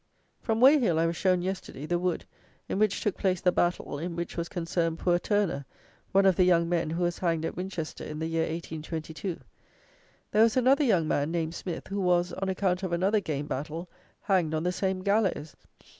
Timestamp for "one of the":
6.11-6.43